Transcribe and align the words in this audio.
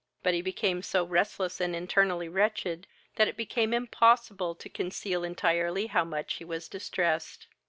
But 0.23 0.33
he 0.33 0.41
became 0.41 0.81
so 0.81 1.05
restless 1.05 1.61
and 1.61 1.75
internally 1.75 2.27
wretched, 2.27 2.87
that 3.17 3.27
it 3.27 3.37
became 3.37 3.71
impossible 3.71 4.55
to 4.55 4.67
conceal 4.67 5.23
entirely 5.23 5.85
how 5.85 6.05
much 6.05 6.37
he 6.37 6.43
was 6.43 6.67
distressed. 6.67 7.45